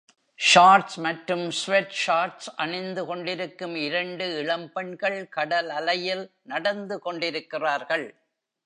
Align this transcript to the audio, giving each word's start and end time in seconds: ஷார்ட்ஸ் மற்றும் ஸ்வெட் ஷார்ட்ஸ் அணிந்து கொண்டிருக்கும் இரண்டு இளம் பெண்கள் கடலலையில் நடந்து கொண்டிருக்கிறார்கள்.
ஷார்ட்ஸ் 0.39 0.95
மற்றும் 0.99 1.43
ஸ்வெட் 1.51 1.93
ஷார்ட்ஸ் 2.03 2.49
அணிந்து 2.55 3.01
கொண்டிருக்கும் 3.05 3.75
இரண்டு 3.75 4.25
இளம் 4.37 4.67
பெண்கள் 4.71 5.19
கடலலையில் 5.35 6.25
நடந்து 6.43 6.99
கொண்டிருக்கிறார்கள். 6.99 8.07